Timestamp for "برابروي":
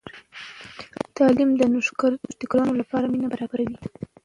3.33-3.77